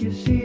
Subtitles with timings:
[0.00, 0.39] you see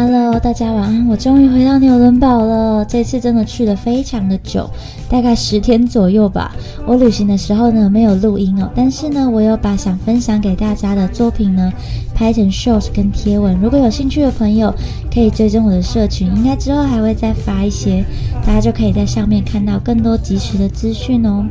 [0.00, 1.08] Hello，大家晚安！
[1.08, 2.84] 我终于回到纽伦堡了。
[2.84, 4.70] 这次真的去了非常的久，
[5.10, 6.54] 大概十天左右吧。
[6.86, 11.72] 我旅行的时候呢，没有录音哦，但是呢，我有把想分享给大家的作品呢
[12.14, 13.58] 拍成 short 跟贴文。
[13.60, 14.72] 如果有兴趣的朋友，
[15.12, 18.04] 可以追踪我的社群，应该之后还会再发一些，
[18.46, 21.44] 大家就可以在上面看到更多及时的资讯哦。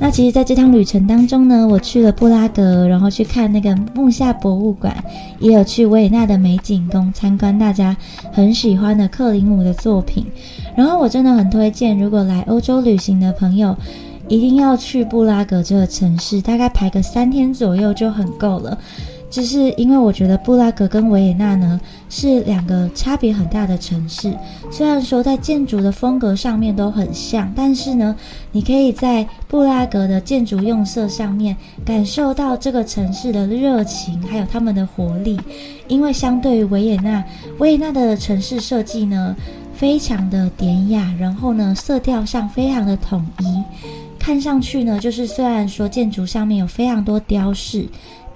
[0.00, 4.96] 那其实，在这趟旅程当中呢，我去了布拉格，然后去看那个木下博物馆，
[5.40, 7.96] 也有去维也纳的美景宫参观大家
[8.32, 10.24] 很喜欢的克林姆的作品。
[10.76, 13.76] 然后我真的很推荐，如果来欧洲旅行的朋友，
[14.28, 18.78] 一定要去布拉格这个城市，大概排个三天左右就很够了。
[19.30, 24.32] 只是因为我觉得布拉格跟维也纳呢是两个差别很大的城市，
[24.70, 28.16] 虽然说在建筑的风格上面都很像，但是呢，
[28.52, 35.38] 你可以在布拉格的建筑用色上面感受到这个城市的热情，还有他们的活力。
[35.88, 37.22] 因为相对于维也纳，
[37.58, 39.36] 维也纳的城市设计呢
[39.74, 43.62] 非常的典雅，然后呢色调上非常的统一，
[44.18, 47.86] 看上去呢就是虽然说建筑上面有非常多雕饰。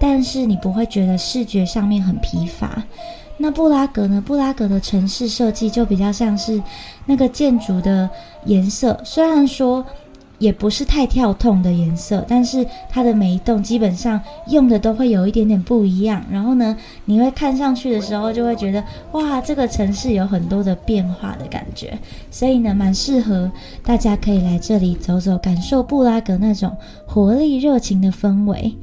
[0.04, 2.82] 但是你不会觉得视觉上面很疲乏。
[3.36, 4.20] 那布拉格呢？
[4.20, 6.60] 布拉格的城市设计就比较像是
[7.06, 8.10] 那个建筑的
[8.46, 9.84] 颜色，虽然说
[10.38, 16.20] 也不是太跳痛的颜色，但是它的每一栋基本上用的都会有一点点不一样。
[16.28, 21.96] 然后呢，你会看上去的时候就会觉得，哇，这个城市有很多的变化的感觉。
[22.28, 23.48] 所以呢，蛮适合
[23.84, 28.74] 大家可以来这里走走，感受布拉格那种活力热情的氛围。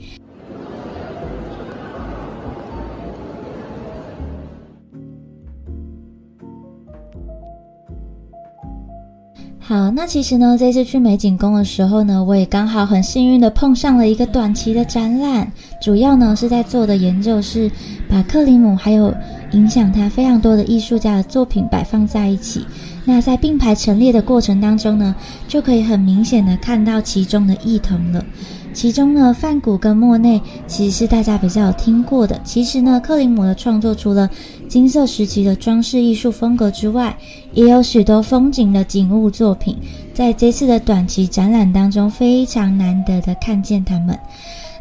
[9.69, 15.47] 好，那其实呢，这次去美景宫的时候呢，我也刚好很幸运的碰上了一个短期的展览，
[15.79, 17.69] 主要呢是在做的研究是
[18.09, 19.13] 把克里姆还有
[19.51, 22.65] 影响他非常多的艺术家的作品摆放在一起。
[23.05, 25.15] 那在并排陈列的过程当中呢，
[25.47, 28.25] 就可以很明显的看到其中的异同了。
[28.73, 32.39] 其中呢，梵谷跟莫内其实是大家比较有听过的。
[32.43, 34.29] 其实呢，克林姆的创作除了
[34.67, 37.17] 金色时期的装饰艺术风格之外，
[37.53, 39.77] 也有许多风景的景物作品。
[40.13, 44.17] 在这次的短期展览当中，非常难得的看见他们。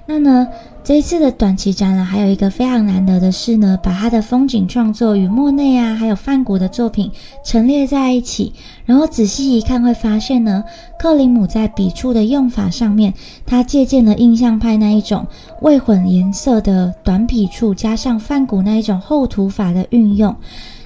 [0.06, 0.46] 那呢，
[0.88, 7.12] 这一次的短期展览还有一个非常难得的是呢，把他的风景创作与莫内啊，还有梵谷的作品
[7.44, 8.54] 陈列在一起，
[8.86, 10.64] 然后仔细一看会发现呢，
[10.98, 13.12] 克林姆在笔触的用法上面，
[13.44, 15.26] 他借鉴了印象派那一种
[15.60, 20.34] 未混颜色的短笔触，加上梵谷那一种厚涂法的运用。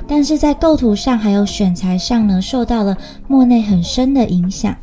[0.06, 2.96] 但是在构图上还有选材上呢，受到了
[3.28, 4.76] 莫内很深的影响。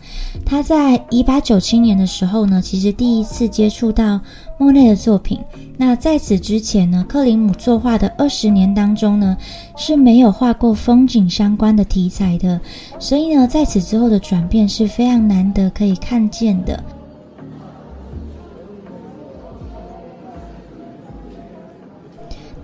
[0.46, 4.20] 他在一八九七年的时候呢，其实第一次接触到
[4.58, 5.40] 莫内的作品。
[5.78, 9.38] 那在此之前呢，克林姆作画的二十年当中呢，
[9.78, 12.60] 是没有画过风景相关的题材的。
[12.98, 16.84] 所以呢，在此之后的转变是非常难得可以看见的。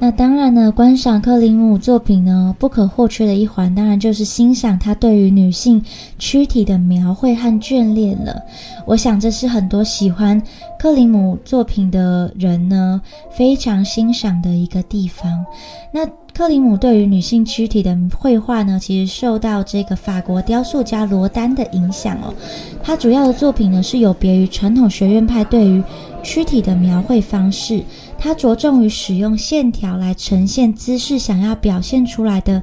[0.06, 5.84] 那当然呢，观赏克林姆作品呢，不可或缺的一环，当然就是欣赏他对于女性
[6.20, 8.40] 躯体的描绘和眷恋了。
[8.86, 10.40] 我想这是很多喜欢
[10.78, 13.02] 克林姆作品的人呢，
[13.32, 15.44] 非常欣赏的一个地方。
[15.92, 22.34] 那克林姆对于女性躯体的绘画呢，其实受到这个法国雕塑家罗丹的影响哦。
[22.84, 25.82] 他主要的作品呢，是有别于传统学院派对于
[26.22, 27.82] 躯体的描绘方式，
[28.18, 32.62] 他着重于使用线条来呈现姿势想要表现出来的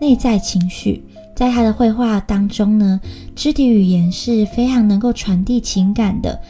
[0.00, 1.02] 内在情绪。
[1.34, 3.00] 在他的绘画当中呢，
[3.34, 6.40] 肢体语言是非常能够传递情感的。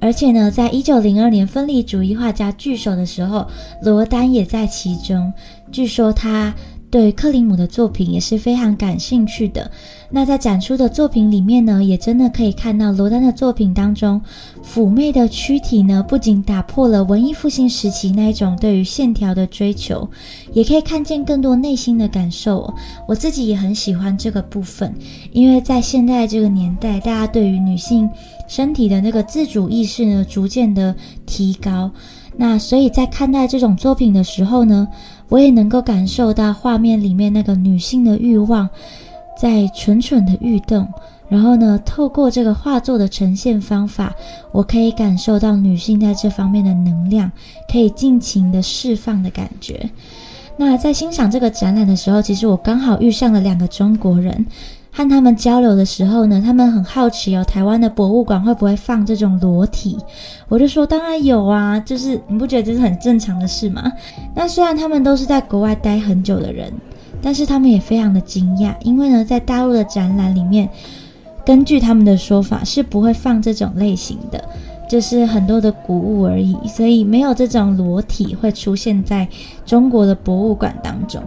[0.00, 3.46] 而且呢，在一九零二年分离主义画家聚首的时候，
[3.82, 5.32] 罗丹也在其中。
[5.72, 6.54] 据说他
[6.90, 9.70] 对克林姆的作品也是非常感兴趣的。
[10.10, 14.20] 那在展出的作品里面呢，也真的可以看到罗丹的作品当中，
[14.64, 20.08] 妩媚的躯体呢，不仅打破了文艺复兴时期那一种对于线条的追求，
[20.54, 22.72] 也可以看见更多内心的感受、
[23.06, 24.94] 我自己也很喜欢这个部分，
[25.32, 28.08] 因为在现在这个年代，大家对于女性
[28.46, 30.94] 身体的那个自主意识呢，逐渐的
[31.26, 31.90] 提高。
[32.40, 34.86] 那所以在看待这种作品的时候呢，
[35.28, 38.68] 我也能够感受到画面里面那个女性的欲望，
[39.40, 40.86] 在蠢蠢的欲动。
[41.28, 44.14] 然后呢，透过这个画作的呈现方法，
[44.50, 47.30] 我可以感受到女性在这方面的能量，
[47.70, 49.90] 可以尽情的释放的感觉。
[50.56, 54.46] 那在欣赏这个展览的时候，其实我刚好遇上了两个中国人，
[54.98, 59.96] 和他们交流的时候呢，他们很好奇哦，台湾的博物馆会不会放这种裸体？
[60.48, 63.92] 我就说当然有啊，就是你不觉得这是很正常的事吗？
[64.34, 66.72] 那虽然他们都是在国外待很久的人，
[67.22, 70.68] 但是他们也非常的惊讶，因为呢，在大陆的展览里面。
[71.46, 74.44] 根据他们的说法，是不会放这种类型的，
[74.86, 79.26] 就是很多的古物而已，所以没有这种裸体会出现在
[79.64, 81.22] 中国的博物馆当中。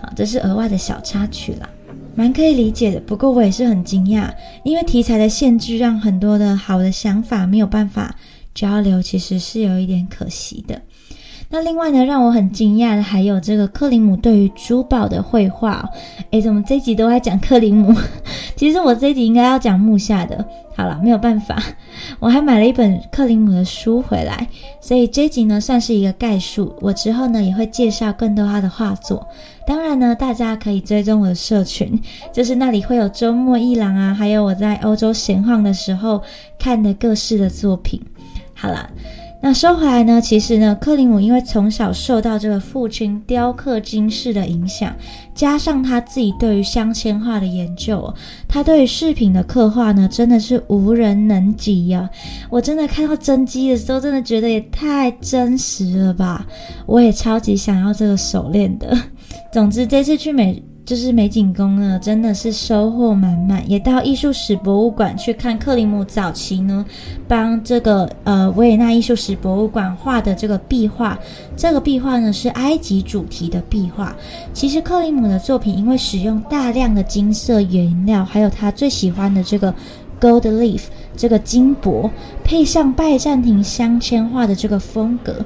[0.00, 1.68] 好，这是额外的小插曲啦，
[2.14, 3.00] 蛮可以理解的。
[3.00, 4.30] 不过我也是很惊讶，
[4.64, 8.14] 因为题材的限制，让很多的好的想法没有办法
[8.54, 10.82] 交流，其实是有一点可惜的。
[11.52, 15.84] 那另外呢，让我很惊讶的还有这个克林姆对于珠宝的绘画。
[16.30, 17.92] 诶，怎么这集都在讲克林姆？
[18.54, 20.44] 其实我这集应该要讲木下的。
[20.76, 21.60] 好了，没有办法，
[22.20, 24.46] 我还买了一本克林姆的书回来，
[24.80, 26.72] 所以这集呢算是一个概述。
[26.80, 29.26] 我之后呢也会介绍更多他的画作。
[29.66, 32.00] 当然呢，大家可以追踪我的社群，
[32.32, 36.22] 就是那里会有周末一郎啊，还有我在欧洲闲晃的时候
[36.60, 38.00] 看的各式的作品。
[38.54, 38.88] 好了。
[39.42, 44.94] 那说回来呢，其实呢，克林姆因为从小受到这个父亲雕刻金饰的影响，
[45.34, 48.12] 加上他自己对于镶嵌画的研究，
[48.46, 52.08] 他对于饰品的刻画呢，真的是无人能及呀！
[52.50, 56.46] 我真的看到真机的时候，真的觉得也太真实了吧！
[56.84, 58.94] 我也超级想要这个手链的。
[59.50, 60.62] 总之，这次去美。
[60.90, 63.62] 就是美景宫呢，真的是收获满满。
[63.70, 66.84] 也到艺术史博物馆去看克里姆早期呢，
[67.28, 71.16] 帮这个呃维也纳艺术史博物馆画的这个壁画。
[71.56, 74.12] 这个壁画呢是埃及主题的壁画。
[74.52, 79.72] 其实克里姆的作品因为使用大量的金色颜料，还有他最喜欢的这个。
[80.20, 80.82] Gold leaf
[81.16, 82.10] 这个金箔
[82.44, 85.36] 配上拜占庭镶嵌画的这个风格，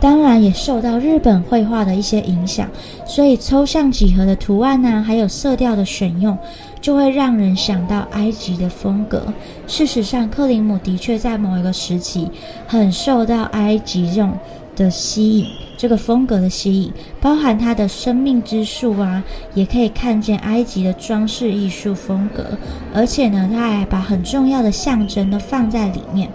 [0.00, 2.68] 当然也受到日本绘画的一些影响，
[3.06, 6.36] 所以抽象几何的图案呢，还有色调的选用，
[6.80, 9.22] 就会让人想到埃及的风格。
[9.66, 12.28] 事实上，克林姆的确在某一个时期
[12.66, 14.32] 很受到埃及这种
[14.76, 15.46] 的吸引。
[15.76, 22.56] 这个风格的吸引，包含他的生命之树啊，也可以看见埃及的装饰艺术风格，
[22.94, 26.30] 而且呢，他还把很重要的象征都放在里面。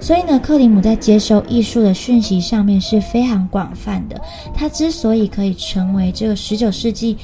[0.00, 4.20] 所以呢，克里姆在接收艺术的讯息上面是非常广泛的。
[4.52, 7.16] 他之所以可以成为这个十九世纪。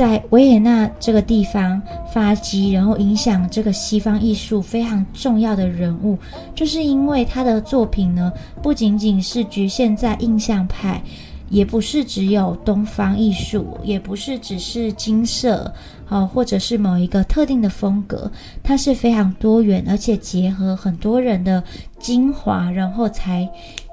[0.00, 1.78] 在维也纳这个地方
[2.10, 6.16] 发迹，然后影响这个西方艺术非常重要的人物，
[6.54, 8.32] 就是因为他的作品呢，
[8.62, 11.02] 不仅仅是局限在印象派，
[11.50, 15.70] 也不是只有东方艺术，也不是只是金色，
[16.08, 18.32] 哦，或者是某一个特定的风格，
[18.62, 21.62] 它是非常多元，而且结合很多人的
[21.98, 23.46] 精华，然后才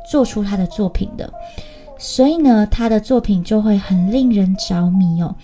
[0.09, 1.29] 做出他的作品的。
[1.99, 5.35] 所以呢，他的作品就会很令人着迷哦。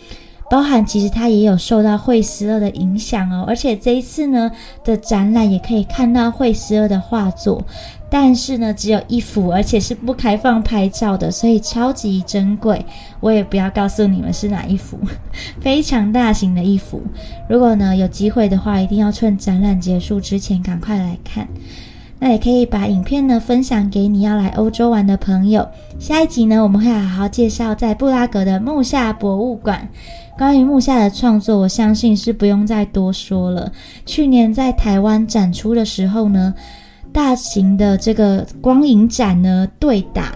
[0.49, 4.51] 包含其实他也有受到惠斯勒的影响哦，而且这一次呢
[4.83, 7.63] 的展览也可以看到惠斯勒的画作，
[8.09, 12.85] 但是呢只有一幅，而且是不开放拍照的，所以超级珍贵。
[13.19, 14.99] 我也不要告诉你们是哪一幅，
[15.59, 17.01] 非常大型的一幅。
[17.49, 21.47] 如果呢有机会的话，一定要趁展览结束之前赶快来看。
[22.23, 25.67] 那也可以把影片呢分享给你要来欧洲玩的朋友。
[25.99, 29.85] 下一集呢我们会好好介绍在布拉格的木下博物馆。
[30.37, 33.69] 关于木下的创作，我相信是不用再多说了。
[34.05, 36.53] 去年在台湾展出的时候呢，
[37.11, 40.33] 大型的这个光影展呢对打，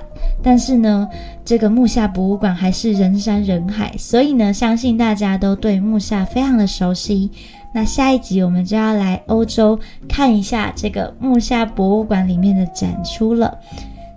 [0.49, 1.05] 但是呢，
[1.43, 7.29] 这个木下博物馆还是人山人海，所以呢，相信大家都对木下非常的熟悉。
[7.73, 9.77] 那下一集我们就要来欧洲
[10.07, 13.59] 看一下这个木下博物馆里面的展出了。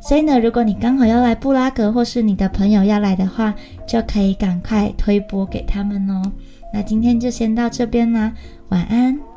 [0.00, 3.52] 所以呢，如果你刚好要来布拉格，或是你的朋友要来的话，
[3.84, 6.22] 就可以赶快推播给他们哦。
[6.72, 8.32] 那今天就先到这边啦，
[8.68, 9.29] 晚安。